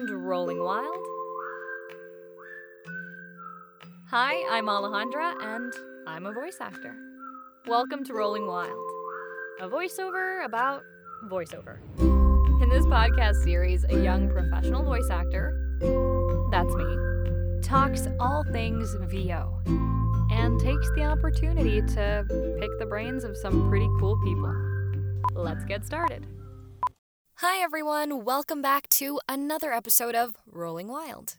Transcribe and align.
and 0.00 0.26
Rolling 0.26 0.64
Wild. 0.64 1.06
Hi, 4.08 4.32
I'm 4.48 4.64
Alejandra, 4.64 5.34
and 5.42 5.74
I'm 6.06 6.24
a 6.24 6.32
voice 6.32 6.56
actor. 6.58 6.96
Welcome 7.66 8.02
to 8.04 8.14
Rolling 8.14 8.46
Wild, 8.46 8.82
a 9.60 9.68
voiceover 9.68 10.42
about 10.42 10.84
voiceover. 11.28 11.80
In 11.98 12.70
this 12.70 12.86
podcast 12.86 13.44
series, 13.44 13.84
a 13.90 14.02
young 14.02 14.30
professional 14.30 14.82
voice 14.82 15.10
actor, 15.10 15.52
that's 16.50 16.74
me, 16.74 17.60
talks 17.62 18.08
all 18.18 18.42
things 18.52 18.96
VO 19.02 19.60
and 20.30 20.58
takes 20.58 20.90
the 20.96 21.02
opportunity 21.02 21.82
to 21.82 22.24
pick 22.58 22.70
the 22.78 22.86
brains 22.88 23.22
of 23.22 23.36
some 23.36 23.68
pretty 23.68 23.88
cool 23.98 24.18
people. 24.24 24.54
Let's 25.34 25.66
get 25.66 25.84
started. 25.84 26.26
Hi, 27.42 27.62
everyone. 27.62 28.26
Welcome 28.26 28.60
back 28.60 28.86
to 28.90 29.18
another 29.26 29.72
episode 29.72 30.14
of 30.14 30.36
Rolling 30.46 30.88
Wild. 30.88 31.38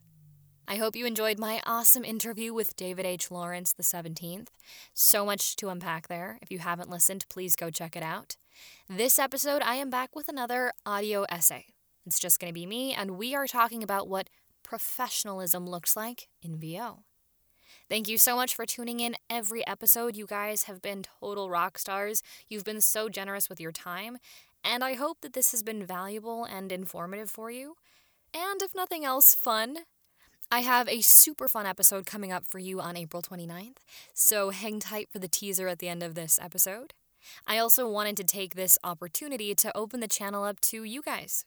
I 0.68 0.78
hope 0.78 0.96
you 0.96 1.06
enjoyed 1.06 1.38
my 1.38 1.62
awesome 1.64 2.04
interview 2.04 2.56
with 2.56 2.76
David 2.76 3.06
H. 3.06 3.30
Lawrence 3.30 3.72
the 3.72 3.84
17th. 3.84 4.48
So 4.96 5.28
much 5.28 5.56
to 5.58 5.70
unpack 5.70 6.08
there. 6.08 6.40
If 6.42 6.50
you 6.50 6.58
haven't 6.58 6.90
listened, 6.90 7.28
please 7.30 7.56
go 7.56 7.70
check 7.70 7.96
it 7.96 8.02
out. 8.02 8.36
This 8.90 9.20
episode, 9.20 9.62
I 9.62 9.76
am 9.76 9.92
back 9.92 10.16
with 10.16 10.28
another 10.28 10.74
audio 10.88 11.28
essay. 11.30 11.68
It's 12.08 12.20
just 12.20 12.40
going 12.40 12.50
to 12.50 12.60
be 12.60 12.66
me, 12.66 12.96
and 12.96 13.12
we 13.12 13.36
are 13.36 13.46
talking 13.46 13.84
about 13.84 14.10
what 14.10 14.32
professionalism 14.64 15.68
looks 15.70 15.96
like 15.96 16.30
in 16.42 16.58
VO. 16.58 17.04
Thank 17.90 18.08
you 18.08 18.18
so 18.18 18.36
much 18.36 18.56
for 18.56 18.66
tuning 18.66 19.02
in 19.02 19.16
every 19.30 19.66
episode. 19.68 20.16
You 20.16 20.26
guys 20.26 20.64
have 20.64 20.82
been 20.82 21.04
total 21.04 21.50
rock 21.50 21.78
stars. 21.78 22.24
You've 22.48 22.64
been 22.64 22.82
so 22.82 23.10
generous 23.10 23.50
with 23.50 23.60
your 23.60 23.72
time, 23.72 24.18
and 24.64 24.84
I 24.84 24.94
hope 24.94 25.22
that 25.22 25.34
this 25.34 25.52
has 25.52 25.64
been 25.64 25.86
valuable 25.86 26.46
and 26.46 26.72
informative 26.72 27.30
for 27.30 27.52
you. 27.52 27.76
And 28.34 28.62
if 28.62 28.74
nothing 28.76 29.04
else, 29.04 29.36
fun. 29.36 29.80
I 30.54 30.60
have 30.62 30.90
a 30.90 31.02
super 31.02 31.48
fun 31.48 31.66
episode 31.66 32.06
coming 32.06 32.32
up 32.32 32.46
for 32.46 32.60
you 32.60 32.82
on 32.82 32.98
April 32.98 33.22
29th, 33.22 33.78
so 34.14 34.50
hang 34.50 34.82
tight 34.82 35.10
for 35.10 35.20
the 35.20 35.30
teaser 35.30 35.68
at 35.68 35.80
the 35.80 35.88
end 35.88 36.04
of 36.04 36.14
this 36.14 36.38
episode. 36.42 36.94
I 37.48 37.58
also 37.58 37.90
wanted 37.90 38.18
to 38.18 38.24
take 38.24 38.56
this 38.56 38.78
opportunity 38.84 39.56
to 39.56 39.78
open 39.78 40.00
the 40.00 40.08
channel 40.08 40.44
up 40.44 40.60
to 40.62 40.84
you 40.84 41.02
guys. 41.02 41.46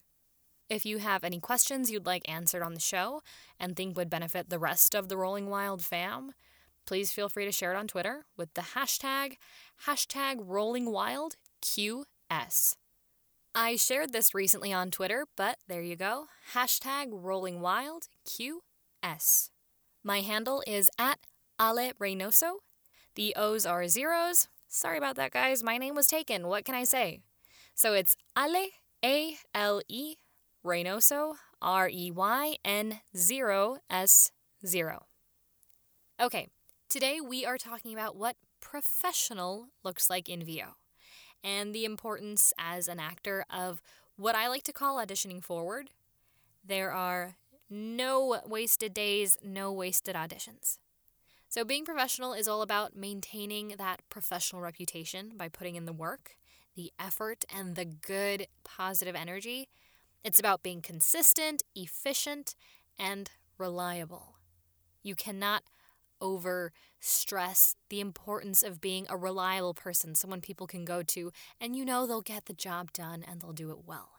If 0.69 0.85
you 0.85 0.97
have 0.97 1.23
any 1.23 1.39
questions 1.39 1.91
you'd 1.91 2.07
like 2.07 2.27
answered 2.27 2.63
on 2.63 2.73
the 2.73 2.79
show 2.79 3.21
and 3.59 3.75
think 3.75 3.95
would 3.95 4.09
benefit 4.09 4.49
the 4.49 4.57
rest 4.57 4.95
of 4.95 5.09
the 5.09 5.17
Rolling 5.17 5.49
Wild 5.49 5.83
fam, 5.83 6.31
please 6.87 7.11
feel 7.11 7.29
free 7.29 7.45
to 7.45 7.51
share 7.51 7.73
it 7.73 7.77
on 7.77 7.87
Twitter 7.87 8.25
with 8.35 8.53
the 8.55 8.61
hashtag 8.61 9.37
hashtag 9.85 10.37
Rolling 10.39 10.91
Wild 10.91 11.35
QS. 11.61 12.75
I 13.57 13.77
shared 13.77 14.11
this 14.11 14.35
recently 14.35 14.73
on 14.73 14.91
Twitter, 14.91 15.27
but 15.37 15.59
there 15.69 15.81
you 15.81 15.95
go. 15.95 16.25
Hashtag 16.53 17.07
Rolling 17.09 17.61
Wild 17.61 18.09
QS. 18.27 19.49
My 20.03 20.19
handle 20.19 20.61
is 20.67 20.89
at 20.99 21.19
Ale 21.59 21.93
Reynoso. 21.93 22.55
The 23.15 23.33
O's 23.37 23.65
are 23.65 23.87
zeros. 23.87 24.49
Sorry 24.67 24.97
about 24.97 25.15
that, 25.15 25.31
guys. 25.31 25.63
My 25.63 25.77
name 25.77 25.95
was 25.95 26.07
taken. 26.07 26.47
What 26.47 26.65
can 26.65 26.75
I 26.75 26.83
say? 26.83 27.21
So 27.73 27.93
it's 27.93 28.17
Ale, 28.37 28.71
A 29.05 29.37
L 29.53 29.81
E, 29.87 30.15
Reynoso, 30.65 31.35
R 31.61 31.87
E 31.89 32.11
Y 32.11 32.57
N 32.65 32.99
0 33.15 33.77
S 33.89 34.31
0. 34.67 35.05
Okay, 36.21 36.49
today 36.89 37.21
we 37.21 37.45
are 37.45 37.57
talking 37.57 37.93
about 37.93 38.17
what 38.17 38.35
professional 38.59 39.67
looks 39.81 40.09
like 40.09 40.27
in 40.27 40.43
VO 40.43 40.75
and 41.45 41.73
the 41.73 41.85
importance 41.85 42.51
as 42.57 42.87
an 42.87 42.99
actor 42.99 43.45
of 43.51 43.81
what 44.17 44.35
I 44.35 44.47
like 44.47 44.63
to 44.63 44.73
call 44.73 44.97
auditioning 44.97 45.43
forward. 45.43 45.91
There 46.65 46.91
are 46.91 47.35
no 47.69 48.41
wasted 48.47 48.93
days, 48.93 49.37
no 49.43 49.71
wasted 49.71 50.15
auditions. 50.15 50.79
So, 51.47 51.63
being 51.63 51.85
professional 51.85 52.33
is 52.33 52.47
all 52.47 52.63
about 52.63 52.95
maintaining 52.95 53.75
that 53.77 54.01
professional 54.09 54.61
reputation 54.61 55.33
by 55.37 55.47
putting 55.47 55.75
in 55.75 55.85
the 55.85 55.93
work, 55.93 56.35
the 56.75 56.91
effort, 56.99 57.45
and 57.55 57.75
the 57.75 57.85
good, 57.85 58.47
positive 58.63 59.15
energy. 59.15 59.69
It's 60.23 60.39
about 60.39 60.63
being 60.63 60.81
consistent, 60.81 61.61
efficient, 61.75 62.55
and 62.97 63.29
reliable. 63.57 64.35
You 65.03 65.15
cannot 65.15 65.63
over 66.25 66.71
stress 66.99 67.75
the 67.89 68.01
importance 68.01 68.63
of 68.63 68.81
being 68.81 69.05
a 69.09 69.15
reliable 69.15 69.73
person, 69.73 70.15
someone 70.15 70.41
people 70.41 70.65
can 70.65 70.83
go 70.83 71.03
to, 71.03 71.31
and 71.61 71.75
you 71.75 71.85
know 71.85 72.07
they'll 72.07 72.21
get 72.21 72.45
the 72.45 72.53
job 72.53 72.91
done 72.91 73.23
and 73.29 73.41
they'll 73.41 73.53
do 73.53 73.69
it 73.69 73.85
well. 73.85 74.09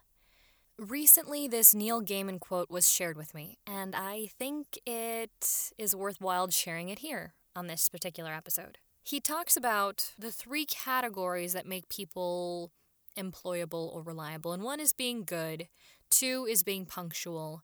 Recently, 0.79 1.49
this 1.49 1.75
Neil 1.75 2.03
Gaiman 2.03 2.39
quote 2.39 2.71
was 2.71 2.91
shared 2.91 3.17
with 3.17 3.35
me, 3.35 3.59
and 3.67 3.95
I 3.97 4.29
think 4.39 4.79
it 4.87 5.73
is 5.79 5.97
worthwhile 5.97 6.51
sharing 6.51 6.91
it 6.91 6.99
here 7.01 7.35
on 7.55 7.67
this 7.67 7.89
particular 7.89 8.33
episode. 8.33 8.79
He 9.03 9.21
talks 9.21 9.57
about 9.57 10.13
the 10.19 10.31
three 10.31 10.67
categories 10.67 11.55
that 11.55 11.67
make 11.67 11.89
people 11.89 12.73
employable 13.17 13.93
or 13.95 14.03
reliable, 14.03 14.53
and 14.53 14.63
one 14.63 14.79
is 14.81 14.93
being 14.93 15.25
good, 15.25 15.69
two 16.11 16.47
is 16.49 16.63
being 16.63 16.85
punctual, 16.85 17.63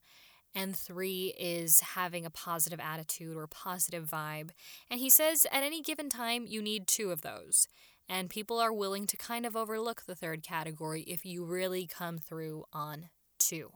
and 0.54 0.76
three 0.76 1.34
is 1.38 1.80
having 1.80 2.26
a 2.26 2.30
positive 2.30 2.80
attitude 2.80 3.36
or 3.36 3.46
positive 3.46 4.06
vibe. 4.06 4.50
And 4.90 5.00
he 5.00 5.10
says 5.10 5.46
at 5.50 5.62
any 5.62 5.80
given 5.82 6.08
time, 6.08 6.46
you 6.46 6.62
need 6.62 6.86
two 6.86 7.10
of 7.10 7.22
those. 7.22 7.68
And 8.08 8.28
people 8.28 8.58
are 8.58 8.72
willing 8.72 9.06
to 9.06 9.16
kind 9.16 9.46
of 9.46 9.56
overlook 9.56 10.04
the 10.06 10.14
third 10.14 10.42
category 10.42 11.02
if 11.02 11.24
you 11.24 11.44
really 11.44 11.86
come 11.86 12.18
through 12.18 12.64
on 12.72 13.08
two. 13.38 13.70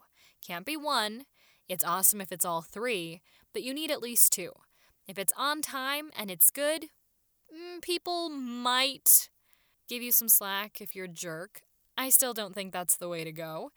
Can't 0.47 0.67
be 0.67 0.77
one. 0.77 1.25
It's 1.69 1.85
awesome 1.85 2.21
if 2.21 2.31
it's 2.31 2.45
all 2.45 2.63
three, 2.63 3.23
but 3.53 3.63
you 3.63 3.73
need 3.73 3.91
at 3.91 4.03
least 4.03 4.33
two. 4.33 4.53
If 5.09 5.19
it's 5.19 5.33
on 5.37 5.63
time 5.63 6.11
and 6.17 6.31
it's 6.31 6.51
good, 6.51 6.87
mm, 7.53 7.81
people 7.81 8.29
might 8.29 9.29
give 9.89 10.03
you 10.03 10.13
some 10.13 10.29
slack 10.29 10.81
if 10.81 10.95
you're 10.95 11.07
a 11.07 11.09
jerk. 11.09 11.63
I 11.97 12.11
still 12.11 12.35
don't 12.35 12.55
think 12.55 12.73
that's 12.73 12.97
the 12.97 13.09
way 13.09 13.25
to 13.25 13.33
go. 13.33 13.71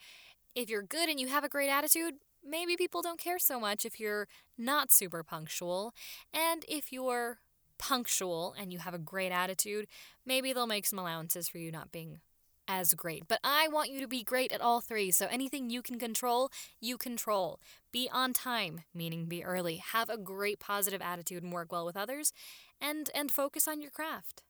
If 0.56 0.70
you're 0.70 0.84
good 0.84 1.10
and 1.10 1.20
you 1.20 1.28
have 1.28 1.44
a 1.44 1.50
great 1.50 1.70
attitude, 1.70 2.16
maybe 2.46 2.76
people 2.76 3.02
don't 3.02 3.20
care 3.20 3.40
so 3.40 3.60
much 3.60 3.86
if 3.86 4.00
you're 4.00 4.28
not 4.58 4.92
super 4.92 5.24
punctual. 5.24 5.94
And 6.34 6.66
if 6.68 6.92
you're 6.92 7.40
punctual 7.78 8.54
and 8.60 8.72
you 8.72 8.80
have 8.80 8.94
a 8.94 9.00
great 9.00 9.32
attitude, 9.32 9.88
maybe 10.26 10.54
they'll 10.54 10.68
make 10.68 10.86
some 10.86 11.00
allowances 11.00 11.48
for 11.48 11.58
you 11.58 11.72
not 11.72 11.92
being 11.92 12.20
as 12.68 12.94
great. 12.94 13.28
But 13.28 13.40
I 13.44 13.68
want 13.68 13.90
you 13.90 14.00
to 14.00 14.08
be 14.08 14.24
great 14.24 14.52
at 14.52 14.62
all 14.62 14.80
three. 14.80 15.10
So 15.10 15.26
anything 15.26 15.72
you 15.72 15.82
can 15.82 15.98
control, 15.98 16.52
you 16.80 16.98
control. 16.98 17.60
Be 17.92 18.08
on 18.14 18.32
time, 18.32 18.82
meaning 18.94 19.26
be 19.26 19.44
early. 19.44 19.78
Have 19.78 20.10
a 20.10 20.18
great 20.18 20.60
positive 20.60 21.02
attitude 21.02 21.42
and 21.42 21.52
work 21.52 21.72
well 21.72 21.86
with 21.86 21.98
others 21.98 22.32
and 22.80 23.10
and 23.16 23.32
focus 23.32 23.68
on 23.68 23.82
your 23.82 23.90
craft. 23.90 24.44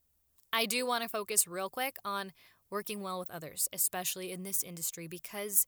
I 0.51 0.66
do 0.66 0.85
want 0.85 1.03
to 1.03 1.09
focus 1.09 1.47
real 1.47 1.69
quick 1.69 1.95
on 2.03 2.33
working 2.69 3.01
well 3.01 3.19
with 3.19 3.31
others, 3.31 3.67
especially 3.71 4.31
in 4.31 4.44
this 4.44 4.63
industry 4.63 5.07
because 5.07 5.66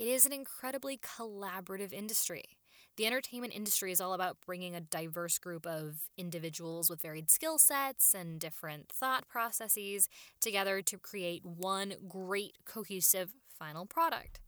it 0.00 0.08
is 0.08 0.24
an 0.24 0.32
incredibly 0.32 0.96
collaborative 0.96 1.92
industry. 1.92 2.56
The 2.96 3.06
entertainment 3.06 3.52
industry 3.54 3.92
is 3.92 4.00
all 4.00 4.14
about 4.14 4.38
bringing 4.46 4.74
a 4.74 4.80
diverse 4.80 5.36
group 5.36 5.66
of 5.66 6.08
individuals 6.16 6.88
with 6.88 7.02
varied 7.02 7.30
skill 7.30 7.58
sets 7.58 8.14
and 8.14 8.40
different 8.40 8.88
thought 8.88 9.28
processes 9.28 10.08
together 10.40 10.80
to 10.80 10.96
create 10.96 11.44
one 11.44 11.92
great, 12.08 12.56
cohesive 12.64 13.34
final 13.46 13.84
product. 13.84 14.40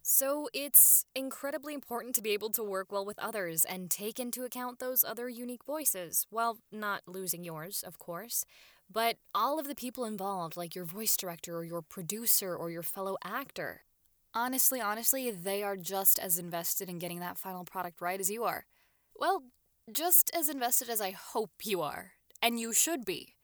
So 0.00 0.48
it's 0.54 1.04
incredibly 1.12 1.74
important 1.74 2.14
to 2.14 2.22
be 2.22 2.30
able 2.30 2.50
to 2.50 2.62
work 2.62 2.92
well 2.92 3.04
with 3.04 3.18
others 3.18 3.64
and 3.64 3.90
take 3.90 4.20
into 4.20 4.44
account 4.44 4.78
those 4.78 5.02
other 5.02 5.28
unique 5.28 5.64
voices, 5.64 6.24
while 6.30 6.58
not 6.70 7.02
losing 7.08 7.42
yours, 7.42 7.82
of 7.84 7.98
course. 7.98 8.44
But 8.88 9.16
all 9.34 9.58
of 9.58 9.66
the 9.66 9.74
people 9.74 10.04
involved, 10.04 10.56
like 10.56 10.76
your 10.76 10.84
voice 10.84 11.16
director 11.16 11.56
or 11.56 11.64
your 11.64 11.82
producer 11.82 12.54
or 12.54 12.70
your 12.70 12.84
fellow 12.84 13.16
actor, 13.24 13.82
honestly, 14.34 14.80
honestly, 14.80 15.30
they 15.30 15.62
are 15.62 15.76
just 15.76 16.18
as 16.18 16.38
invested 16.38 16.88
in 16.88 16.98
getting 16.98 17.20
that 17.20 17.38
final 17.38 17.64
product 17.64 18.00
right 18.00 18.20
as 18.20 18.30
you 18.30 18.44
are. 18.44 18.66
Well, 19.16 19.44
just 19.92 20.30
as 20.34 20.48
invested 20.48 20.88
as 20.88 21.00
I 21.00 21.10
hope 21.10 21.50
you 21.64 21.82
are. 21.82 22.12
And 22.42 22.58
you 22.58 22.72
should 22.72 23.04
be. 23.04 23.34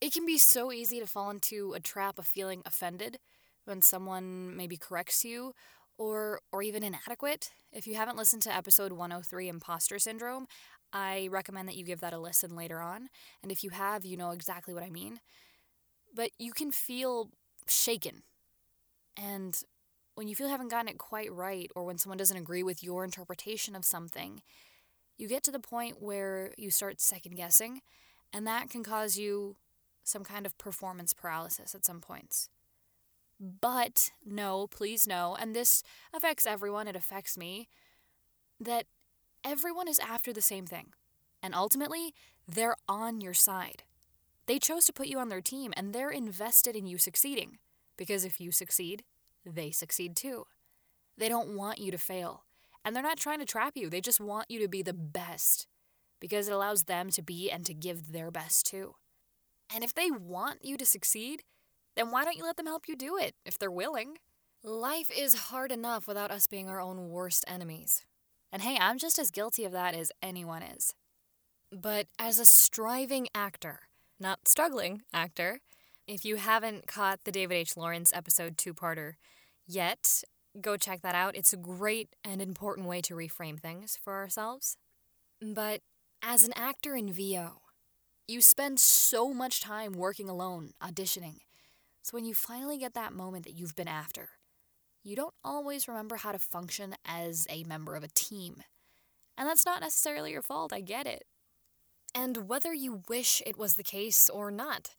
It 0.00 0.12
can 0.12 0.26
be 0.26 0.38
so 0.38 0.72
easy 0.72 1.00
to 1.00 1.06
fall 1.06 1.30
into 1.30 1.72
a 1.74 1.80
trap 1.80 2.18
of 2.18 2.26
feeling 2.26 2.62
offended 2.66 3.18
when 3.64 3.82
someone 3.82 4.56
maybe 4.56 4.76
corrects 4.76 5.24
you 5.24 5.54
or 5.98 6.40
or 6.52 6.62
even 6.62 6.82
inadequate. 6.82 7.52
If 7.72 7.86
you 7.86 7.94
haven't 7.94 8.16
listened 8.16 8.42
to 8.42 8.54
episode 8.54 8.92
103 8.92 9.48
Imposter 9.48 9.98
Syndrome, 9.98 10.46
I 10.92 11.28
recommend 11.30 11.68
that 11.68 11.76
you 11.76 11.84
give 11.84 12.00
that 12.00 12.12
a 12.12 12.18
listen 12.18 12.56
later 12.56 12.80
on. 12.80 13.08
And 13.42 13.50
if 13.50 13.64
you 13.64 13.70
have, 13.70 14.04
you 14.04 14.16
know 14.16 14.30
exactly 14.30 14.74
what 14.74 14.82
I 14.82 14.90
mean. 14.90 15.20
But 16.14 16.30
you 16.38 16.52
can 16.52 16.70
feel 16.70 17.30
shaken. 17.66 18.22
And 19.16 19.60
when 20.16 20.28
you 20.28 20.34
feel 20.34 20.48
you 20.48 20.52
haven't 20.52 20.70
gotten 20.70 20.88
it 20.88 20.98
quite 20.98 21.32
right, 21.32 21.70
or 21.76 21.84
when 21.84 21.98
someone 21.98 22.18
doesn't 22.18 22.36
agree 22.36 22.64
with 22.64 22.82
your 22.82 23.04
interpretation 23.04 23.76
of 23.76 23.84
something, 23.84 24.42
you 25.16 25.28
get 25.28 25.44
to 25.44 25.52
the 25.52 25.60
point 25.60 26.02
where 26.02 26.52
you 26.58 26.70
start 26.70 27.00
second 27.00 27.36
guessing, 27.36 27.82
and 28.32 28.46
that 28.46 28.68
can 28.68 28.82
cause 28.82 29.16
you 29.16 29.56
some 30.04 30.24
kind 30.24 30.46
of 30.46 30.58
performance 30.58 31.14
paralysis 31.14 31.74
at 31.74 31.86
some 31.86 32.00
points. 32.00 32.48
But 33.38 34.10
no, 34.24 34.66
please 34.66 35.06
no, 35.06 35.36
and 35.38 35.54
this 35.54 35.82
affects 36.12 36.46
everyone, 36.46 36.88
it 36.88 36.96
affects 36.96 37.38
me. 37.38 37.68
that 38.60 38.86
everyone 39.44 39.88
is 39.88 39.98
after 39.98 40.32
the 40.32 40.40
same 40.42 40.66
thing. 40.66 40.92
And 41.42 41.54
ultimately, 41.54 42.14
they're 42.48 42.76
on 42.88 43.20
your 43.20 43.34
side. 43.34 43.82
They 44.46 44.58
chose 44.58 44.86
to 44.86 44.92
put 44.92 45.08
you 45.08 45.18
on 45.18 45.28
their 45.28 45.40
team 45.40 45.72
and 45.76 45.92
they're 45.92 46.10
invested 46.10 46.76
in 46.76 46.86
you 46.86 46.98
succeeding. 46.98 47.58
Because 47.96 48.24
if 48.24 48.40
you 48.40 48.52
succeed, 48.52 49.02
they 49.52 49.70
succeed 49.70 50.16
too. 50.16 50.46
They 51.18 51.28
don't 51.28 51.56
want 51.56 51.78
you 51.78 51.90
to 51.90 51.98
fail. 51.98 52.44
And 52.84 52.94
they're 52.94 53.02
not 53.02 53.18
trying 53.18 53.40
to 53.40 53.44
trap 53.44 53.72
you, 53.76 53.90
they 53.90 54.00
just 54.00 54.20
want 54.20 54.50
you 54.50 54.60
to 54.60 54.68
be 54.68 54.82
the 54.82 54.92
best. 54.92 55.66
Because 56.20 56.48
it 56.48 56.52
allows 56.52 56.84
them 56.84 57.10
to 57.10 57.22
be 57.22 57.50
and 57.50 57.66
to 57.66 57.74
give 57.74 58.12
their 58.12 58.30
best 58.30 58.66
too. 58.66 58.94
And 59.74 59.84
if 59.84 59.94
they 59.94 60.10
want 60.10 60.64
you 60.64 60.76
to 60.76 60.86
succeed, 60.86 61.42
then 61.96 62.10
why 62.10 62.24
don't 62.24 62.36
you 62.36 62.44
let 62.44 62.56
them 62.56 62.66
help 62.66 62.88
you 62.88 62.96
do 62.96 63.16
it 63.16 63.34
if 63.44 63.58
they're 63.58 63.70
willing? 63.70 64.18
Life 64.62 65.10
is 65.16 65.34
hard 65.34 65.72
enough 65.72 66.06
without 66.06 66.30
us 66.30 66.46
being 66.46 66.68
our 66.68 66.80
own 66.80 67.10
worst 67.10 67.44
enemies. 67.46 68.04
And 68.52 68.62
hey, 68.62 68.78
I'm 68.80 68.98
just 68.98 69.18
as 69.18 69.30
guilty 69.30 69.64
of 69.64 69.72
that 69.72 69.94
as 69.94 70.12
anyone 70.22 70.62
is. 70.62 70.94
But 71.72 72.06
as 72.18 72.38
a 72.38 72.44
striving 72.44 73.28
actor, 73.34 73.80
not 74.20 74.48
struggling 74.48 75.02
actor, 75.12 75.60
if 76.06 76.24
you 76.24 76.36
haven't 76.36 76.86
caught 76.86 77.20
the 77.24 77.32
David 77.32 77.54
H. 77.54 77.76
Lawrence 77.76 78.12
episode 78.14 78.56
two 78.56 78.72
parter 78.72 79.14
yet, 79.66 80.22
go 80.60 80.76
check 80.76 81.02
that 81.02 81.14
out. 81.14 81.36
It's 81.36 81.52
a 81.52 81.56
great 81.58 82.10
and 82.24 82.40
important 82.40 82.86
way 82.86 83.00
to 83.02 83.14
reframe 83.14 83.58
things 83.58 83.98
for 84.02 84.14
ourselves. 84.14 84.76
But 85.42 85.80
as 86.22 86.44
an 86.44 86.52
actor 86.54 86.94
in 86.94 87.12
VO, 87.12 87.60
you 88.28 88.40
spend 88.40 88.78
so 88.80 89.32
much 89.34 89.60
time 89.60 89.92
working 89.92 90.28
alone, 90.28 90.70
auditioning. 90.82 91.38
So 92.02 92.16
when 92.16 92.24
you 92.24 92.34
finally 92.34 92.78
get 92.78 92.94
that 92.94 93.12
moment 93.12 93.44
that 93.44 93.54
you've 93.54 93.76
been 93.76 93.88
after, 93.88 94.30
you 95.02 95.16
don't 95.16 95.34
always 95.44 95.88
remember 95.88 96.16
how 96.16 96.32
to 96.32 96.38
function 96.38 96.94
as 97.04 97.46
a 97.50 97.64
member 97.64 97.96
of 97.96 98.04
a 98.04 98.08
team. 98.08 98.62
And 99.36 99.48
that's 99.48 99.66
not 99.66 99.80
necessarily 99.80 100.32
your 100.32 100.42
fault, 100.42 100.72
I 100.72 100.80
get 100.80 101.06
it. 101.06 101.24
And 102.14 102.48
whether 102.48 102.72
you 102.72 103.02
wish 103.08 103.42
it 103.44 103.58
was 103.58 103.74
the 103.74 103.82
case 103.82 104.30
or 104.30 104.50
not, 104.50 104.94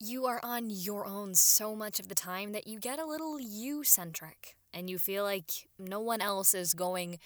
you 0.00 0.26
are 0.26 0.40
on 0.42 0.70
your 0.70 1.06
own 1.06 1.34
so 1.34 1.76
much 1.76 2.00
of 2.00 2.08
the 2.08 2.14
time 2.14 2.52
that 2.52 2.66
you 2.66 2.80
get 2.80 2.98
a 2.98 3.06
little 3.06 3.38
you 3.38 3.84
centric 3.84 4.56
and 4.72 4.88
you 4.88 4.98
feel 4.98 5.24
like 5.24 5.50
no 5.78 6.00
one 6.00 6.22
else 6.22 6.54
is 6.54 6.74
going 6.74 7.18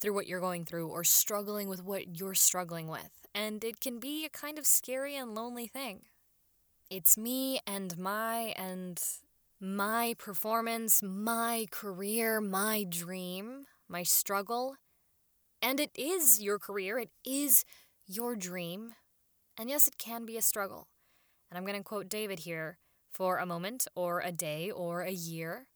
through 0.00 0.14
what 0.14 0.26
you're 0.26 0.40
going 0.40 0.64
through 0.64 0.88
or 0.88 1.04
struggling 1.04 1.68
with 1.68 1.84
what 1.84 2.18
you're 2.18 2.34
struggling 2.34 2.88
with. 2.88 3.10
And 3.34 3.62
it 3.62 3.80
can 3.80 4.00
be 4.00 4.24
a 4.24 4.30
kind 4.30 4.58
of 4.58 4.66
scary 4.66 5.14
and 5.16 5.34
lonely 5.34 5.66
thing. 5.66 6.02
It's 6.90 7.16
me 7.16 7.60
and 7.66 7.98
my 7.98 8.54
and 8.56 9.02
my 9.60 10.14
performance, 10.18 11.02
my 11.02 11.66
career, 11.70 12.40
my 12.40 12.84
dream, 12.88 13.66
my 13.88 14.02
struggle. 14.02 14.76
And 15.62 15.80
it 15.80 15.90
is 15.94 16.40
your 16.40 16.58
career, 16.58 16.98
it 16.98 17.10
is 17.24 17.64
your 18.06 18.36
dream. 18.36 18.94
And 19.58 19.70
yes, 19.70 19.86
it 19.86 19.98
can 19.98 20.26
be 20.26 20.36
a 20.36 20.42
struggle. 20.42 20.88
And 21.52 21.58
I'm 21.58 21.66
going 21.66 21.76
to 21.76 21.84
quote 21.84 22.08
David 22.08 22.38
here 22.40 22.78
for 23.10 23.36
a 23.36 23.44
moment, 23.44 23.86
or 23.94 24.22
a 24.24 24.32
day, 24.32 24.70
or 24.70 25.02
a 25.02 25.10
year. 25.10 25.66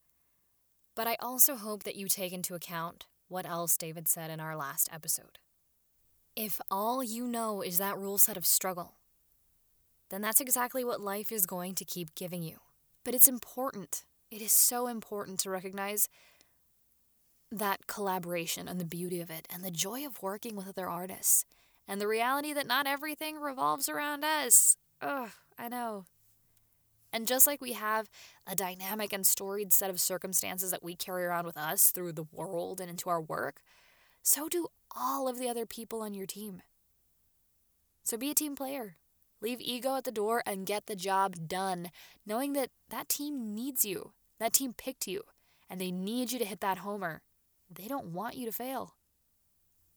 But 0.95 1.05
I 1.05 1.17
also 1.19 1.55
hope 1.55 1.83
that 1.83 1.95
you 1.95 2.07
take 2.07 2.33
into 2.33 2.55
account 2.55 3.05
what 3.27 3.45
else 3.45 3.77
David 3.77 4.07
said 4.07 4.31
in 4.31 4.39
our 4.39 4.57
last 4.57 4.89
episode. 4.91 5.37
If 6.35 6.59
all 6.71 7.03
you 7.03 7.27
know 7.27 7.61
is 7.61 7.77
that 7.77 7.95
rule 7.95 8.17
set 8.17 8.37
of 8.37 8.45
struggle, 8.47 8.95
then 10.09 10.23
that's 10.23 10.41
exactly 10.41 10.83
what 10.83 10.99
life 10.99 11.31
is 11.31 11.45
going 11.45 11.75
to 11.75 11.85
keep 11.85 12.15
giving 12.15 12.41
you. 12.41 12.57
But 13.03 13.13
it's 13.13 13.27
important. 13.27 14.03
It 14.31 14.41
is 14.41 14.51
so 14.51 14.87
important 14.87 15.39
to 15.41 15.51
recognize 15.51 16.09
that 17.51 17.85
collaboration 17.85 18.67
and 18.67 18.81
the 18.81 18.83
beauty 18.83 19.21
of 19.21 19.29
it 19.29 19.47
and 19.53 19.63
the 19.63 19.69
joy 19.69 20.07
of 20.07 20.23
working 20.23 20.55
with 20.55 20.69
other 20.69 20.89
artists 20.89 21.45
and 21.87 22.01
the 22.01 22.07
reality 22.07 22.51
that 22.51 22.65
not 22.65 22.87
everything 22.87 23.39
revolves 23.39 23.87
around 23.87 24.25
us. 24.25 24.75
Ugh, 25.03 25.29
I 25.57 25.67
know. 25.69 26.05
And 27.11 27.27
just 27.27 27.47
like 27.47 27.61
we 27.61 27.73
have 27.73 28.09
a 28.45 28.55
dynamic 28.55 29.13
and 29.13 29.25
storied 29.25 29.73
set 29.73 29.89
of 29.89 29.99
circumstances 29.99 30.71
that 30.71 30.83
we 30.83 30.95
carry 30.95 31.23
around 31.23 31.45
with 31.45 31.57
us 31.57 31.89
through 31.89 32.13
the 32.13 32.27
world 32.31 32.79
and 32.79 32.89
into 32.89 33.09
our 33.09 33.21
work, 33.21 33.61
so 34.21 34.49
do 34.49 34.67
all 34.95 35.27
of 35.27 35.39
the 35.39 35.49
other 35.49 35.65
people 35.65 36.01
on 36.01 36.13
your 36.13 36.25
team. 36.25 36.61
So 38.03 38.17
be 38.17 38.29
a 38.29 38.35
team 38.35 38.55
player. 38.55 38.97
Leave 39.41 39.61
ego 39.61 39.95
at 39.95 40.03
the 40.03 40.11
door 40.11 40.41
and 40.45 40.65
get 40.65 40.87
the 40.87 40.95
job 40.95 41.47
done, 41.47 41.91
knowing 42.25 42.53
that 42.53 42.69
that 42.89 43.09
team 43.09 43.53
needs 43.53 43.85
you. 43.85 44.11
That 44.39 44.53
team 44.53 44.73
picked 44.73 45.07
you, 45.07 45.23
and 45.69 45.79
they 45.79 45.91
need 45.91 46.31
you 46.31 46.39
to 46.39 46.45
hit 46.45 46.59
that 46.61 46.79
homer. 46.79 47.21
They 47.69 47.87
don't 47.87 48.07
want 48.07 48.35
you 48.35 48.45
to 48.45 48.51
fail. 48.51 48.95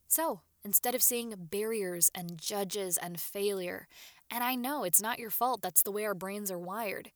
So, 0.09 0.41
instead 0.65 0.95
of 0.95 1.03
seeing 1.03 1.35
barriers 1.51 2.11
and 2.15 2.39
judges 2.39 2.97
and 2.97 3.19
failure, 3.19 3.89
and 4.31 4.45
I 4.45 4.55
know 4.55 4.85
it's 4.85 5.03
not 5.03 5.19
your 5.19 5.31
fault, 5.31 5.63
that's 5.63 5.83
the 5.83 5.93
way 5.93 6.05
our 6.05 6.15
brains 6.15 6.51
are 6.51 6.59
wired. 6.59 7.11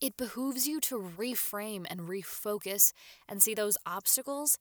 It 0.00 0.16
behooves 0.16 0.66
you 0.66 0.80
to 0.80 1.10
reframe 1.16 1.86
and 1.88 2.00
refocus 2.00 2.92
and 3.28 3.42
see 3.42 3.54
those 3.54 3.78
obstacles 3.86 4.58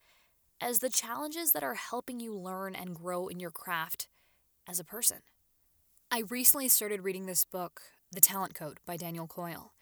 as 0.62 0.80
the 0.80 0.90
challenges 0.90 1.52
that 1.52 1.64
are 1.64 1.74
helping 1.76 2.20
you 2.20 2.34
learn 2.34 2.76
and 2.76 2.96
grow 2.96 3.28
in 3.28 3.40
your 3.40 3.52
craft 3.52 4.08
as 4.68 4.80
a 4.80 4.86
person. 4.86 5.18
I 6.12 6.24
recently 6.30 6.70
started 6.70 7.04
reading 7.04 7.26
this 7.26 7.44
book, 7.44 7.82
The 8.12 8.22
Talent 8.22 8.54
Code 8.54 8.80
by 8.86 8.96
Daniel 8.96 9.28
Coyle, 9.28 9.74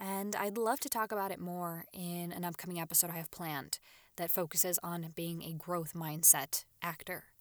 and 0.00 0.34
I'd 0.34 0.56
love 0.56 0.80
to 0.80 0.88
talk 0.88 1.12
about 1.12 1.30
it 1.30 1.38
more 1.38 1.84
in 1.92 2.32
an 2.32 2.44
upcoming 2.44 2.80
episode 2.80 3.10
I 3.10 3.18
have 3.18 3.30
planned 3.30 3.78
that 4.16 4.30
focuses 4.30 4.78
on 4.82 5.12
being 5.14 5.42
a 5.42 5.52
growth 5.52 5.92
mindset 5.92 6.64
actor. 6.82 7.31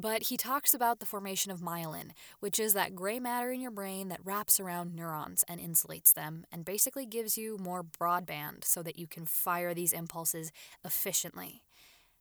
But 0.00 0.24
he 0.24 0.36
talks 0.36 0.74
about 0.74 1.00
the 1.00 1.06
formation 1.06 1.50
of 1.50 1.58
myelin, 1.58 2.12
which 2.38 2.60
is 2.60 2.72
that 2.74 2.94
gray 2.94 3.18
matter 3.18 3.50
in 3.50 3.60
your 3.60 3.72
brain 3.72 4.10
that 4.10 4.24
wraps 4.24 4.60
around 4.60 4.94
neurons 4.94 5.44
and 5.48 5.60
insulates 5.60 6.12
them 6.12 6.44
and 6.52 6.64
basically 6.64 7.04
gives 7.04 7.36
you 7.36 7.58
more 7.58 7.82
broadband 7.82 8.62
so 8.62 8.80
that 8.84 8.96
you 8.96 9.08
can 9.08 9.26
fire 9.26 9.74
these 9.74 9.92
impulses 9.92 10.52
efficiently. 10.84 11.62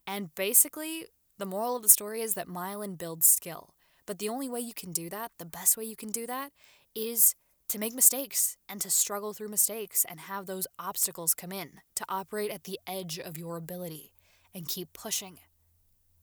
And 0.08 0.34
basically, 0.34 1.06
the 1.38 1.46
moral 1.46 1.76
of 1.76 1.84
the 1.84 1.90
story 1.90 2.22
is 2.22 2.34
that 2.34 2.48
myelin 2.48 2.98
builds 2.98 3.28
skill. 3.28 3.76
But 4.08 4.18
the 4.18 4.30
only 4.30 4.50
way 4.50 4.62
you 4.62 4.74
can 4.74 4.92
do 4.92 5.08
that, 5.12 5.34
the 5.38 5.46
best 5.46 5.78
way 5.78 5.84
you 5.84 5.96
can 5.96 6.10
do 6.10 6.26
that, 6.26 6.54
is 6.96 7.36
to 7.70 7.78
make 7.78 7.94
mistakes 7.94 8.58
and 8.68 8.82
to 8.82 8.90
struggle 8.90 9.34
through 9.34 9.50
mistakes 9.50 10.04
and 10.10 10.22
have 10.22 10.48
those 10.48 10.66
obstacles 10.80 11.36
come 11.36 11.52
in, 11.52 11.82
to 11.96 12.06
operate 12.10 12.50
at 12.50 12.64
the 12.64 12.80
edge 12.88 13.20
of 13.20 13.38
your 13.38 13.56
ability 13.56 14.14
and 14.56 14.68
keep 14.68 14.94
pushing 14.94 15.38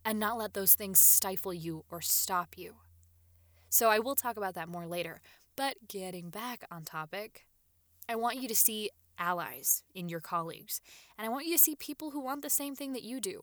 and 0.05 0.19
not 0.19 0.39
let 0.39 0.55
those 0.55 0.75
things 0.75 1.01
stifle 1.01 1.55
you 1.55 1.85
or 1.91 2.01
stop 2.01 2.57
you. 2.57 2.75
So 3.71 3.91
I 3.91 3.99
will 3.99 4.15
talk 4.15 4.37
about 4.37 4.55
that 4.55 4.69
more 4.69 4.87
later. 4.87 5.21
But 5.57 5.89
getting 5.89 6.31
back 6.31 6.65
on 6.71 6.85
topic, 6.85 7.47
I 8.09 8.17
want 8.17 8.37
you 8.37 8.49
to 8.49 8.55
see 8.55 8.91
allies 9.19 9.83
in 9.95 10.09
your 10.09 10.21
colleagues, 10.21 10.81
and 11.17 11.25
I 11.25 11.31
want 11.31 11.47
you 11.47 11.57
to 11.57 11.63
see 11.63 11.77
people 11.77 12.11
who 12.11 12.21
want 12.21 12.43
the 12.43 12.51
same 12.51 12.75
thing 12.75 12.93
that 12.93 13.05
you 13.05 13.21
do. 13.21 13.43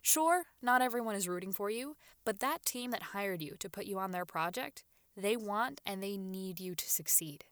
Sure, 0.00 0.44
not 0.60 0.82
everyone 0.82 1.14
is 1.14 1.28
rooting 1.28 1.52
for 1.52 1.70
you, 1.70 1.96
but 2.24 2.40
that 2.40 2.64
team 2.64 2.90
that 2.90 3.02
hired 3.02 3.40
you 3.40 3.54
to 3.60 3.70
put 3.70 3.84
you 3.84 3.98
on 3.98 4.10
their 4.10 4.24
project, 4.24 4.82
they 5.16 5.36
want 5.36 5.80
and 5.86 6.02
they 6.02 6.16
need 6.16 6.58
you 6.58 6.74
to 6.74 6.90
succeed. 6.90 7.44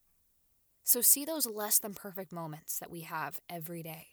So 0.82 1.00
see 1.00 1.24
those 1.24 1.46
less 1.46 1.78
than 1.78 1.94
perfect 1.94 2.32
moments 2.32 2.78
that 2.80 2.90
we 2.90 3.02
have 3.02 3.40
every 3.48 3.82
day 3.82 4.09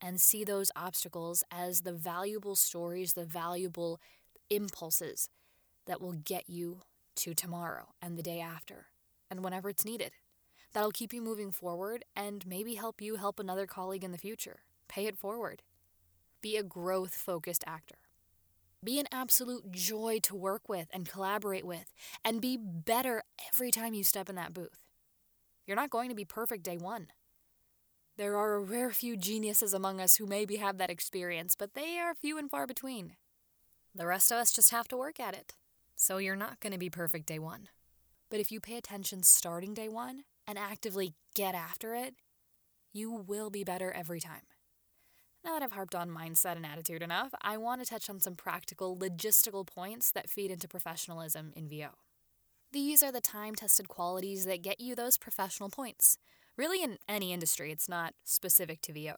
and 0.00 0.20
see 0.20 0.44
those 0.44 0.70
obstacles 0.74 1.44
as 1.50 1.80
the 1.80 1.92
valuable 1.92 2.56
stories, 2.56 3.12
the 3.12 3.24
valuable 3.24 4.00
impulses 4.48 5.28
that 5.86 6.00
will 6.00 6.12
get 6.12 6.48
you 6.48 6.80
to 7.16 7.34
tomorrow 7.34 7.88
and 8.00 8.16
the 8.16 8.22
day 8.22 8.40
after 8.40 8.86
and 9.30 9.44
whenever 9.44 9.68
it's 9.68 9.84
needed. 9.84 10.12
That'll 10.72 10.92
keep 10.92 11.12
you 11.12 11.20
moving 11.20 11.50
forward 11.50 12.04
and 12.14 12.46
maybe 12.46 12.74
help 12.74 13.00
you 13.00 13.16
help 13.16 13.40
another 13.40 13.66
colleague 13.66 14.04
in 14.04 14.12
the 14.12 14.18
future. 14.18 14.60
Pay 14.88 15.06
it 15.06 15.16
forward. 15.16 15.62
Be 16.40 16.56
a 16.56 16.62
growth 16.62 17.14
focused 17.14 17.64
actor. 17.66 17.98
Be 18.82 18.98
an 18.98 19.06
absolute 19.12 19.70
joy 19.72 20.20
to 20.22 20.34
work 20.34 20.68
with 20.68 20.88
and 20.90 21.06
collaborate 21.06 21.66
with, 21.66 21.92
and 22.24 22.40
be 22.40 22.56
better 22.56 23.22
every 23.52 23.70
time 23.70 23.92
you 23.92 24.02
step 24.02 24.30
in 24.30 24.36
that 24.36 24.54
booth. 24.54 24.78
You're 25.66 25.76
not 25.76 25.90
going 25.90 26.08
to 26.08 26.14
be 26.14 26.24
perfect 26.24 26.62
day 26.62 26.78
one. 26.78 27.08
There 28.20 28.36
are 28.36 28.52
a 28.52 28.60
rare 28.60 28.90
few 28.90 29.16
geniuses 29.16 29.72
among 29.72 29.98
us 29.98 30.16
who 30.16 30.26
maybe 30.26 30.56
have 30.56 30.76
that 30.76 30.90
experience, 30.90 31.56
but 31.58 31.72
they 31.72 31.98
are 31.98 32.14
few 32.14 32.36
and 32.36 32.50
far 32.50 32.66
between. 32.66 33.16
The 33.94 34.04
rest 34.04 34.30
of 34.30 34.36
us 34.36 34.52
just 34.52 34.72
have 34.72 34.86
to 34.88 34.96
work 34.98 35.18
at 35.18 35.32
it. 35.32 35.54
So 35.96 36.18
you're 36.18 36.36
not 36.36 36.60
going 36.60 36.74
to 36.74 36.78
be 36.78 36.90
perfect 36.90 37.24
day 37.24 37.38
one. 37.38 37.70
But 38.30 38.38
if 38.38 38.52
you 38.52 38.60
pay 38.60 38.76
attention 38.76 39.22
starting 39.22 39.72
day 39.72 39.88
one 39.88 40.24
and 40.46 40.58
actively 40.58 41.14
get 41.34 41.54
after 41.54 41.94
it, 41.94 42.14
you 42.92 43.10
will 43.10 43.48
be 43.48 43.64
better 43.64 43.90
every 43.90 44.20
time. 44.20 44.42
Now 45.42 45.54
that 45.54 45.62
I've 45.62 45.72
harped 45.72 45.94
on 45.94 46.10
mindset 46.10 46.56
and 46.56 46.66
attitude 46.66 47.00
enough, 47.00 47.32
I 47.40 47.56
want 47.56 47.82
to 47.82 47.88
touch 47.88 48.10
on 48.10 48.20
some 48.20 48.34
practical, 48.34 48.98
logistical 48.98 49.66
points 49.66 50.12
that 50.12 50.28
feed 50.28 50.50
into 50.50 50.68
professionalism 50.68 51.54
in 51.56 51.70
VO. 51.70 51.92
These 52.70 53.02
are 53.02 53.12
the 53.12 53.22
time 53.22 53.54
tested 53.54 53.88
qualities 53.88 54.44
that 54.44 54.60
get 54.60 54.78
you 54.78 54.94
those 54.94 55.16
professional 55.16 55.70
points 55.70 56.18
Really, 56.60 56.82
in 56.82 56.98
any 57.08 57.32
industry, 57.32 57.72
it's 57.72 57.88
not 57.88 58.12
specific 58.22 58.82
to 58.82 58.92
VO, 58.92 59.14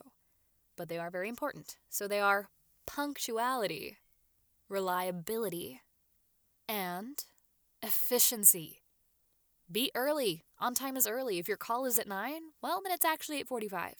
but 0.76 0.88
they 0.88 0.96
are 0.96 1.10
very 1.10 1.28
important. 1.28 1.76
So 1.90 2.06
they 2.06 2.20
are 2.20 2.50
punctuality, 2.86 3.98
reliability, 4.68 5.80
and 6.68 7.24
efficiency. 7.82 8.82
Be 9.68 9.90
early. 9.92 10.44
On 10.60 10.72
time 10.72 10.96
is 10.96 11.08
early. 11.08 11.40
If 11.40 11.48
your 11.48 11.56
call 11.56 11.84
is 11.84 11.98
at 11.98 12.06
9, 12.06 12.42
well, 12.62 12.80
then 12.80 12.92
it's 12.92 13.04
actually 13.04 13.40
8:45. 13.40 13.94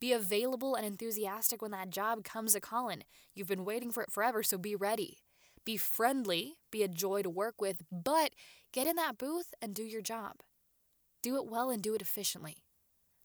Be 0.00 0.14
available 0.14 0.74
and 0.74 0.86
enthusiastic 0.86 1.60
when 1.60 1.72
that 1.72 1.90
job 1.90 2.24
comes 2.24 2.54
a 2.54 2.60
calling. 2.60 3.04
You've 3.34 3.46
been 3.46 3.66
waiting 3.66 3.90
for 3.90 4.02
it 4.02 4.10
forever, 4.10 4.42
so 4.42 4.56
be 4.56 4.74
ready. 4.74 5.18
Be 5.66 5.76
friendly, 5.76 6.56
be 6.70 6.82
a 6.82 6.88
joy 6.88 7.20
to 7.20 7.28
work 7.28 7.60
with, 7.60 7.82
but 7.92 8.32
get 8.72 8.86
in 8.86 8.96
that 8.96 9.18
booth 9.18 9.52
and 9.60 9.74
do 9.74 9.82
your 9.82 10.00
job. 10.00 10.36
Do 11.24 11.36
it 11.36 11.46
well 11.46 11.70
and 11.70 11.82
do 11.82 11.94
it 11.94 12.02
efficiently. 12.02 12.58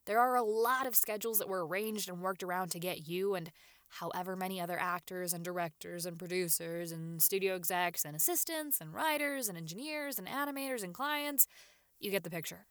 There 0.05 0.21
are 0.21 0.37
a 0.37 0.41
lot 0.41 0.87
of 0.87 0.95
schedules 0.95 1.37
that 1.39 1.49
were 1.49 1.67
arranged 1.67 2.07
and 2.07 2.21
worked 2.21 2.43
around 2.43 2.71
to 2.71 2.79
get 2.79 3.09
you 3.09 3.35
and 3.35 3.51
however 3.89 4.37
many 4.37 4.61
other 4.61 4.79
actors 4.79 5.33
and 5.33 5.43
directors 5.43 6.05
and 6.05 6.17
producers 6.17 6.93
and 6.93 7.21
studio 7.21 7.55
execs 7.55 8.05
and 8.05 8.15
assistants 8.15 8.79
and 8.79 8.93
writers 8.93 9.49
and 9.49 9.57
engineers 9.57 10.17
and 10.17 10.29
animators 10.29 10.81
and 10.81 10.93
clients. 10.93 11.45
You 11.99 12.09
get 12.09 12.23
the 12.23 12.29
picture. 12.29 12.67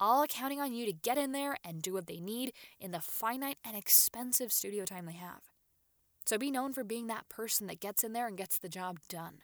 All 0.00 0.26
counting 0.26 0.62
on 0.62 0.72
you 0.72 0.86
to 0.86 0.94
get 0.94 1.18
in 1.18 1.32
there 1.32 1.58
and 1.62 1.82
do 1.82 1.92
what 1.92 2.06
they 2.06 2.18
need 2.18 2.54
in 2.80 2.90
the 2.90 3.00
finite 3.00 3.58
and 3.62 3.76
expensive 3.76 4.50
studio 4.50 4.86
time 4.86 5.04
they 5.04 5.12
have. 5.12 5.42
So 6.24 6.38
be 6.38 6.50
known 6.50 6.72
for 6.72 6.84
being 6.84 7.06
that 7.08 7.28
person 7.28 7.66
that 7.66 7.80
gets 7.80 8.02
in 8.02 8.14
there 8.14 8.28
and 8.28 8.38
gets 8.38 8.56
the 8.56 8.70
job 8.70 8.98
done. 9.10 9.40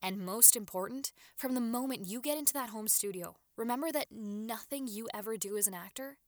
And 0.00 0.24
most 0.24 0.54
important, 0.54 1.10
from 1.36 1.54
the 1.54 1.60
moment 1.60 2.06
you 2.06 2.20
get 2.20 2.38
into 2.38 2.52
that 2.52 2.70
home 2.70 2.86
studio, 2.86 3.34
remember 3.56 3.90
that 3.92 4.12
nothing 4.12 4.86
you 4.86 5.08
ever 5.14 5.36
do 5.36 5.56
as 5.56 5.66
an 5.66 5.74
actor 5.74 6.18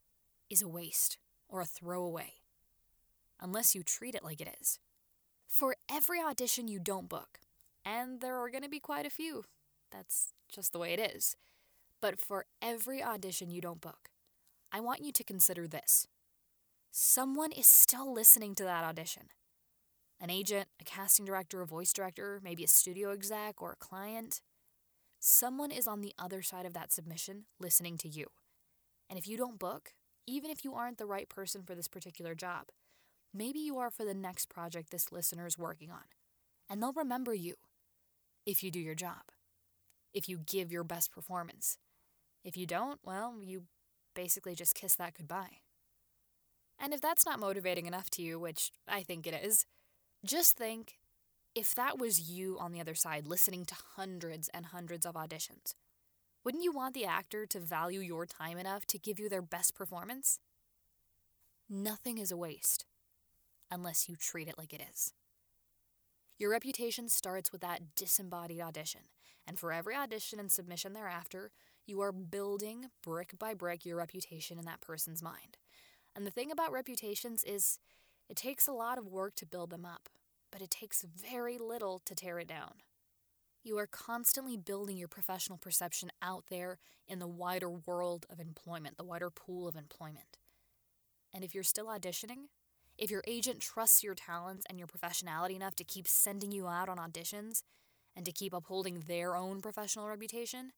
is 0.50 0.62
a 0.62 0.68
waste 0.68 1.18
or 1.49 1.61
a 1.61 1.66
throwaway, 1.66 2.35
unless 3.40 3.75
you 3.75 3.82
treat 3.82 4.14
it 4.14 4.25
like 4.25 4.40
it 4.40 4.54
is. 4.61 4.78
For 5.47 5.76
every 5.90 6.20
audition 6.20 6.68
you 6.68 6.78
don't 6.78 7.08
book, 7.08 7.40
and 7.85 8.20
there 8.20 8.37
are 8.37 8.50
going 8.50 8.62
to 8.62 8.68
be 8.68 8.80
quite 8.80 9.06
a 9.06 9.11
few, 9.11 9.44
that's 9.90 10.32
just 10.52 10.73
the 10.73 10.78
way 10.78 10.92
it 10.92 11.00
is, 11.00 11.37
but 12.00 12.18
for 12.18 12.47
every 12.61 13.02
audition 13.02 13.50
you 13.50 13.61
don't 13.61 13.80
book, 13.80 14.11
I 14.70 14.80
want 14.80 15.04
you 15.04 15.12
to 15.12 15.25
consider 15.25 15.66
this. 15.66 16.06
Someone 16.90 17.52
is 17.52 17.66
still 17.66 18.12
listening 18.12 18.54
to 18.56 18.64
that 18.64 18.85
audition 18.85 19.28
an 20.20 20.30
agent, 20.30 20.66
a 20.80 20.85
casting 20.85 21.25
director, 21.25 21.62
a 21.62 21.66
voice 21.66 21.92
director, 21.92 22.40
maybe 22.42 22.64
a 22.64 22.68
studio 22.68 23.12
exec, 23.12 23.62
or 23.62 23.73
a 23.73 23.76
client. 23.76 24.40
Someone 25.20 25.72
is 25.72 25.88
on 25.88 26.00
the 26.00 26.14
other 26.18 26.42
side 26.42 26.64
of 26.64 26.75
that 26.75 26.92
submission 26.92 27.46
listening 27.58 27.98
to 27.98 28.08
you. 28.08 28.26
And 29.10 29.18
if 29.18 29.26
you 29.26 29.37
don't 29.37 29.58
book, 29.58 29.92
even 30.26 30.50
if 30.50 30.64
you 30.64 30.75
aren't 30.75 30.98
the 30.98 31.06
right 31.06 31.28
person 31.28 31.62
for 31.64 31.75
this 31.75 31.88
particular 31.88 32.34
job, 32.34 32.66
maybe 33.34 33.58
you 33.58 33.78
are 33.78 33.90
for 33.90 34.04
the 34.04 34.14
next 34.14 34.48
project 34.48 34.90
this 34.90 35.10
listener 35.10 35.46
is 35.46 35.58
working 35.58 35.90
on. 35.90 36.04
And 36.70 36.80
they'll 36.82 36.92
remember 36.92 37.34
you 37.34 37.54
if 38.46 38.62
you 38.62 38.70
do 38.70 38.78
your 38.78 38.94
job, 38.94 39.22
if 40.14 40.28
you 40.28 40.38
give 40.38 40.70
your 40.70 40.84
best 40.84 41.10
performance. 41.10 41.78
If 42.44 42.56
you 42.56 42.66
don't, 42.66 43.00
well, 43.04 43.37
you 43.42 43.64
basically 44.14 44.54
just 44.54 44.75
kiss 44.75 44.94
that 44.96 45.14
goodbye. 45.14 45.58
And 46.78 46.94
if 46.94 47.00
that's 47.00 47.26
not 47.26 47.40
motivating 47.40 47.87
enough 47.87 48.08
to 48.10 48.22
you, 48.22 48.38
which 48.38 48.70
I 48.87 49.02
think 49.02 49.26
it 49.26 49.34
is, 49.34 49.66
just 50.25 50.56
think 50.56 50.98
if 51.58 51.74
that 51.74 51.98
was 51.98 52.30
you 52.30 52.56
on 52.60 52.70
the 52.70 52.80
other 52.80 52.94
side 52.94 53.26
listening 53.26 53.64
to 53.64 53.74
hundreds 53.96 54.48
and 54.54 54.66
hundreds 54.66 55.04
of 55.04 55.16
auditions. 55.16 55.74
Wouldn't 56.44 56.62
you 56.62 56.70
want 56.70 56.94
the 56.94 57.04
actor 57.04 57.46
to 57.46 57.58
value 57.58 57.98
your 57.98 58.26
time 58.26 58.58
enough 58.58 58.86
to 58.86 58.96
give 58.96 59.18
you 59.18 59.28
their 59.28 59.42
best 59.42 59.74
performance? 59.74 60.38
Nothing 61.68 62.18
is 62.18 62.30
a 62.30 62.36
waste 62.36 62.86
unless 63.72 64.08
you 64.08 64.14
treat 64.14 64.46
it 64.46 64.56
like 64.56 64.72
it 64.72 64.80
is. 64.92 65.14
Your 66.38 66.52
reputation 66.52 67.08
starts 67.08 67.50
with 67.50 67.60
that 67.62 67.96
disembodied 67.96 68.60
audition, 68.60 69.00
and 69.44 69.58
for 69.58 69.72
every 69.72 69.96
audition 69.96 70.38
and 70.38 70.52
submission 70.52 70.92
thereafter, 70.92 71.50
you 71.86 72.00
are 72.00 72.12
building 72.12 72.84
brick 73.02 73.36
by 73.36 73.52
brick 73.52 73.84
your 73.84 73.96
reputation 73.96 74.60
in 74.60 74.64
that 74.66 74.80
person's 74.80 75.24
mind. 75.24 75.58
And 76.14 76.24
the 76.24 76.30
thing 76.30 76.52
about 76.52 76.70
reputations 76.70 77.42
is 77.42 77.80
it 78.28 78.36
takes 78.36 78.68
a 78.68 78.72
lot 78.72 78.96
of 78.96 79.08
work 79.08 79.34
to 79.34 79.44
build 79.46 79.70
them 79.70 79.84
up, 79.84 80.08
but 80.50 80.62
it 80.62 80.71
takes 80.71 81.02
very 81.02 81.59
little 81.59 82.00
to 82.05 82.14
tear 82.14 82.38
it 82.38 82.49
down. 82.49 82.75
You 83.62 83.78
are 83.78 83.87
constantly 83.87 84.57
building 84.57 84.97
your 84.97 85.09
professional 85.09 85.59
perception 85.59 86.11
out 86.23 86.45
there 86.49 86.78
in 87.07 87.19
the 87.19 87.26
wider 87.26 87.69
world 87.71 88.26
of 88.31 88.40
employment, 88.40 88.97
the 88.97 89.05
wider 89.05 89.31
pool 89.31 89.69
of 89.69 89.76
employment. 89.76 90.38
And 91.35 91.45
if 91.45 91.55
you're 91.55 91.64
still 91.64 91.87
auditioning, 91.87 92.47
if 92.97 93.11
your 93.11 93.23
agent 93.26 93.61
trusts 93.61 94.02
your 94.02 94.14
talents 94.14 94.64
and 94.69 94.78
your 94.78 94.88
professionality 94.88 95.55
enough 95.55 95.76
to 95.76 95.85
keep 95.85 96.09
sending 96.09 96.50
you 96.50 96.67
out 96.67 96.88
on 96.88 96.99
auditions 96.99 97.62
and 98.17 98.25
to 98.25 98.33
keep 98.33 98.52
upholding 98.52 99.05
their 99.07 99.37
own 99.37 99.61
professional 99.61 100.09
reputation, 100.09 100.73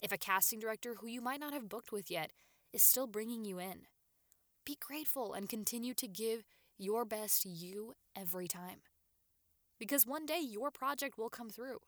if 0.00 0.12
a 0.12 0.18
casting 0.18 0.60
director 0.60 0.94
who 1.00 1.08
you 1.08 1.20
might 1.20 1.40
not 1.40 1.52
have 1.52 1.68
booked 1.68 1.92
with 1.92 2.10
yet 2.10 2.32
is 2.72 2.82
still 2.82 3.06
bringing 3.06 3.44
you 3.44 3.58
in, 3.58 3.86
be 4.64 4.78
grateful 4.80 5.32
and 5.32 5.48
continue 5.48 5.94
to 5.94 6.06
give 6.06 6.44
your 6.78 7.04
best 7.04 7.44
you 7.44 7.94
every 8.16 8.46
time. 8.46 8.80
Because 9.78 10.06
one 10.06 10.26
day 10.26 10.40
your 10.40 10.70
project 10.70 11.16
will 11.16 11.30
come 11.30 11.50
through, 11.50 11.78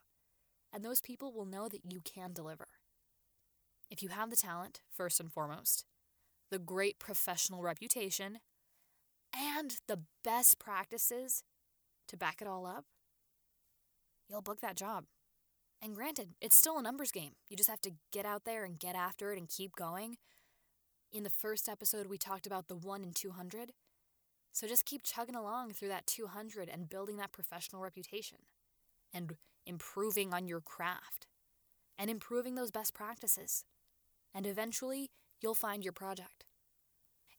and 0.72 0.84
those 0.84 1.00
people 1.00 1.32
will 1.32 1.44
know 1.44 1.68
that 1.68 1.90
you 1.90 2.00
can 2.04 2.32
deliver. 2.32 2.68
If 3.90 4.02
you 4.02 4.10
have 4.10 4.30
the 4.30 4.36
talent, 4.36 4.80
first 4.90 5.18
and 5.18 5.32
foremost, 5.32 5.84
the 6.50 6.58
great 6.58 6.98
professional 6.98 7.62
reputation, 7.62 8.38
and 9.34 9.76
the 9.88 10.00
best 10.22 10.58
practices 10.58 11.42
to 12.08 12.16
back 12.16 12.40
it 12.40 12.48
all 12.48 12.66
up, 12.66 12.84
you'll 14.28 14.42
book 14.42 14.60
that 14.60 14.76
job. 14.76 15.04
And 15.82 15.94
granted, 15.94 16.34
it's 16.40 16.56
still 16.56 16.78
a 16.78 16.82
numbers 16.82 17.10
game. 17.10 17.32
You 17.48 17.56
just 17.56 17.70
have 17.70 17.80
to 17.82 17.92
get 18.12 18.26
out 18.26 18.44
there 18.44 18.64
and 18.64 18.78
get 18.78 18.94
after 18.94 19.32
it 19.32 19.38
and 19.38 19.48
keep 19.48 19.74
going. 19.74 20.18
In 21.10 21.24
the 21.24 21.30
first 21.30 21.68
episode, 21.68 22.06
we 22.06 22.18
talked 22.18 22.46
about 22.46 22.68
the 22.68 22.76
1 22.76 23.02
in 23.02 23.12
200. 23.12 23.72
So 24.52 24.66
just 24.66 24.84
keep 24.84 25.02
chugging 25.02 25.36
along 25.36 25.72
through 25.72 25.88
that 25.88 26.06
200 26.06 26.68
and 26.68 26.88
building 26.88 27.16
that 27.16 27.32
professional 27.32 27.82
reputation 27.82 28.38
and 29.14 29.36
improving 29.66 30.34
on 30.34 30.46
your 30.46 30.60
craft 30.60 31.26
and 31.98 32.10
improving 32.10 32.54
those 32.54 32.70
best 32.70 32.94
practices. 32.94 33.64
And 34.34 34.46
eventually, 34.46 35.10
you'll 35.40 35.54
find 35.54 35.84
your 35.84 35.92
project. 35.92 36.44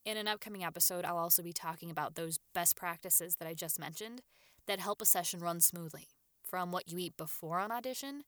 In 0.03 0.18
an 0.18 0.27
upcoming 0.27 0.63
episode, 0.63 1.06
I'll 1.06 1.18
also 1.18 1.44
be 1.44 1.53
talking 1.53 1.91
about 1.91 2.15
those 2.15 2.39
best 2.53 2.75
practices 2.75 3.36
that 3.36 3.48
I 3.48 3.53
just 3.53 3.80
mentioned 3.80 4.22
that 4.68 4.80
help 4.80 5.01
a 5.01 5.06
session 5.06 5.39
run 5.39 5.60
smoothly, 5.60 6.08
from 6.44 6.72
what 6.72 6.91
you 6.91 6.98
eat 6.98 7.18
before 7.18 7.60
an 7.60 7.72
audition 7.72 8.24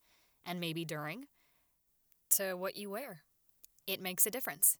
and 0.45 0.59
maybe 0.59 0.85
during 0.85 1.25
to 2.31 2.53
what 2.55 2.75
you 2.75 2.89
wear. 2.89 3.21
It 3.87 4.01
makes 4.01 4.25
a 4.25 4.31
difference. 4.31 4.77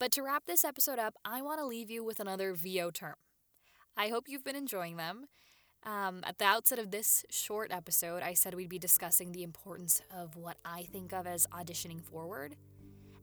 But 0.00 0.12
to 0.12 0.22
wrap 0.22 0.46
this 0.46 0.64
episode 0.64 0.98
up, 0.98 1.14
I 1.26 1.42
want 1.42 1.60
to 1.60 1.66
leave 1.66 1.90
you 1.90 2.02
with 2.02 2.20
another 2.20 2.54
VO 2.54 2.90
term. 2.90 3.16
I 3.98 4.08
hope 4.08 4.28
you've 4.28 4.42
been 4.42 4.56
enjoying 4.56 4.96
them. 4.96 5.26
Um, 5.84 6.22
at 6.24 6.38
the 6.38 6.46
outset 6.46 6.78
of 6.78 6.90
this 6.90 7.22
short 7.28 7.70
episode, 7.70 8.22
I 8.22 8.32
said 8.32 8.54
we'd 8.54 8.70
be 8.70 8.78
discussing 8.78 9.32
the 9.32 9.42
importance 9.42 10.00
of 10.10 10.36
what 10.36 10.56
I 10.64 10.84
think 10.90 11.12
of 11.12 11.26
as 11.26 11.46
auditioning 11.48 12.02
forward. 12.02 12.56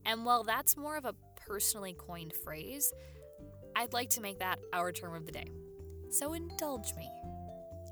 And 0.05 0.24
while 0.24 0.43
that's 0.43 0.77
more 0.77 0.98
of 0.98 1.05
a 1.05 1.15
personally 1.36 1.96
coined 1.98 2.34
phrase, 2.43 2.93
I'd 3.75 3.93
like 3.93 4.12
to 4.12 4.22
make 4.22 4.38
that 4.38 4.60
our 4.72 4.91
term 4.91 5.15
of 5.15 5.25
the 5.25 5.31
day. 5.31 5.50
So 6.12 6.34
indulge 6.34 6.93
me. 6.96 7.10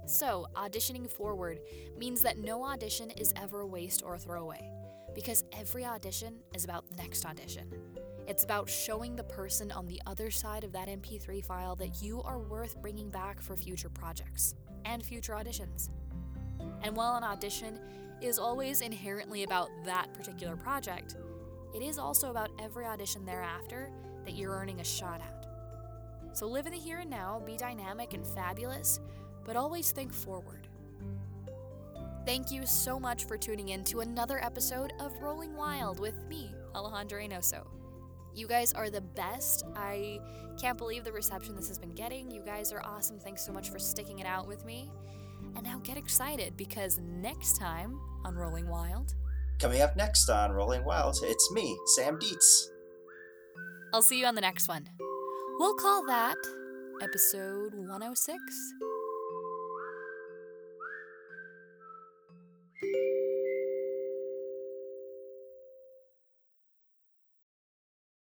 So, 0.08 0.46
auditioning 0.56 1.10
forward 1.10 1.58
means 1.98 2.22
that 2.22 2.38
no 2.38 2.64
audition 2.64 3.10
is 3.10 3.34
ever 3.36 3.62
a 3.62 3.68
waste 3.68 4.04
or 4.06 4.14
a 4.14 4.20
throwaway, 4.20 4.70
because 5.16 5.44
every 5.52 5.84
audition 5.84 6.36
is 6.54 6.64
about 6.64 6.88
the 6.88 6.96
next 6.98 7.26
audition. 7.26 7.72
It's 8.28 8.44
about 8.44 8.68
showing 8.68 9.16
the 9.16 9.24
person 9.24 9.72
on 9.72 9.86
the 9.86 10.02
other 10.08 10.32
side 10.32 10.64
of 10.64 10.72
that 10.72 10.88
MP3 10.88 11.46
file 11.46 11.76
that 11.76 12.02
you 12.02 12.24
are 12.24 12.40
worth 12.40 12.82
bringing 12.82 13.10
back 13.10 13.40
for 13.40 13.56
future 13.56 13.90
projects 13.90 14.56
and 14.84 15.04
future 15.04 15.34
auditions. 15.34 15.90
And 16.82 16.96
while 16.96 17.16
an 17.18 17.24
audition 17.24 17.80
is 18.22 18.40
always 18.40 18.82
inherently 18.82 19.44
about 19.44 19.70
that 19.86 20.12
particular 20.14 20.56
project, 20.56 21.18
it 21.76 21.84
is 21.84 22.00
also 22.00 22.32
about 22.32 22.50
every 22.60 22.86
audition 22.86 23.26
thereafter 23.26 23.92
that 24.24 24.34
you're 24.34 24.56
earning 24.56 24.80
a 24.80 24.84
shot 24.84 25.22
at. 25.22 26.36
So 26.36 26.48
live 26.48 26.66
in 26.66 26.72
the 26.72 26.80
here 26.80 26.98
and 27.00 27.10
now, 27.10 27.44
be 27.46 27.58
dynamic 27.58 28.14
and 28.14 28.26
fabulous, 28.26 29.00
but 29.46 29.56
always 29.56 29.92
think 29.92 30.12
forward. 30.12 30.68
Thank 32.26 32.50
you 32.50 32.66
so 32.66 33.00
much 33.00 33.26
for 33.26 33.38
tuning 33.38 33.70
in 33.70 33.84
to 33.86 34.00
another 34.00 34.44
episode 34.44 34.94
of 35.00 35.14
Rolling 35.22 35.56
Wild 35.56 36.00
with 36.00 36.28
me, 36.28 36.52
Alejandra 36.74 37.30
Reynoso. 37.30 37.68
You 38.36 38.48
guys 38.48 38.74
are 38.74 38.90
the 38.90 39.02
best. 39.02 39.64
I 39.76 40.20
can't 40.60 40.78
believe 40.78 41.04
the 41.04 41.12
reception 41.12 41.56
this 41.56 41.68
has 41.70 41.80
been 41.80 41.94
getting. 41.94 42.30
You 42.30 42.42
guys 42.42 42.72
are 42.74 42.82
awesome. 42.86 43.20
Thanks 43.20 43.46
so 43.46 43.52
much 43.52 43.70
for 43.70 43.80
sticking 43.80 44.20
it 44.20 44.26
out 44.26 44.48
with 44.48 44.66
me. 44.66 44.92
And 45.56 45.64
now 45.64 45.80
get 45.84 45.98
excited 45.98 46.58
because 46.58 47.00
next 47.00 47.58
time 47.58 48.00
on 48.26 48.36
Rolling 48.36 48.68
Wild. 48.68 49.16
Coming 49.60 49.82
up 49.82 49.96
next 49.96 50.30
on 50.30 50.52
Rolling 50.52 50.84
Wild, 50.84 51.18
it's 51.24 51.52
me, 51.52 51.78
Sam 51.96 52.20
Dietz. 52.20 52.70
I'll 53.94 54.02
see 54.02 54.20
you 54.20 54.26
on 54.26 54.36
the 54.36 54.42
next 54.42 54.68
one. 54.68 54.90
We'll 55.58 55.76
call 55.76 56.06
that 56.08 56.36
episode 57.02 57.74
106 57.74 58.42